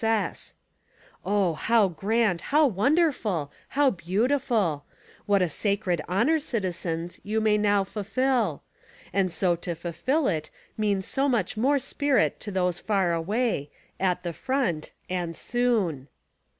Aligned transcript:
S. 0.03 0.05
S." 0.07 0.53
Oh! 1.23 1.53
how 1.53 1.87
grand, 1.87 2.41
how 2.49 2.65
wonderful, 2.65 3.51
how 3.77 3.91
beautiful; 3.91 4.83
what 5.27 5.43
a 5.43 5.47
sacred 5.47 6.01
honor, 6.09 6.39
citizens, 6.39 7.19
you 7.23 7.39
may 7.39 7.55
now 7.55 7.83
fulfill; 7.83 8.63
and 9.13 9.29
to 9.29 9.35
so 9.75 9.75
fill 9.75 10.27
it 10.27 10.49
means 10.75 11.05
so 11.05 11.29
much 11.29 11.55
more 11.55 11.77
spirit 11.77 12.39
to 12.39 12.49
those 12.49 12.79
far 12.79 13.11
away— 13.13 13.69
at 13.99 14.23
the 14.23 14.33
front; 14.33 14.91
and 15.07 15.35
soon. 15.35 16.07